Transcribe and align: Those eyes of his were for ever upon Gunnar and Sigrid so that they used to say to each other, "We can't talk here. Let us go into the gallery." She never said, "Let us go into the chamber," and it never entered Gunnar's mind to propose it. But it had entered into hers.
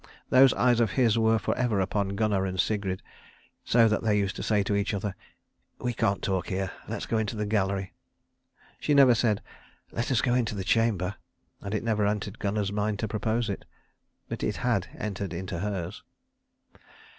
Those 0.31 0.51
eyes 0.55 0.79
of 0.79 0.93
his 0.93 1.19
were 1.19 1.37
for 1.37 1.55
ever 1.55 1.79
upon 1.79 2.15
Gunnar 2.15 2.43
and 2.43 2.59
Sigrid 2.59 3.03
so 3.63 3.87
that 3.87 4.01
they 4.01 4.17
used 4.17 4.35
to 4.37 4.41
say 4.41 4.63
to 4.63 4.73
each 4.75 4.95
other, 4.95 5.15
"We 5.79 5.93
can't 5.93 6.23
talk 6.23 6.47
here. 6.47 6.71
Let 6.87 6.97
us 7.03 7.05
go 7.05 7.19
into 7.19 7.35
the 7.35 7.45
gallery." 7.45 7.93
She 8.79 8.95
never 8.95 9.13
said, 9.13 9.43
"Let 9.91 10.09
us 10.11 10.21
go 10.21 10.33
into 10.33 10.55
the 10.55 10.63
chamber," 10.63 11.17
and 11.61 11.75
it 11.75 11.83
never 11.83 12.07
entered 12.07 12.39
Gunnar's 12.39 12.71
mind 12.71 12.97
to 12.97 13.07
propose 13.07 13.47
it. 13.47 13.63
But 14.27 14.41
it 14.41 14.55
had 14.55 14.87
entered 14.97 15.33
into 15.35 15.59
hers. 15.59 16.01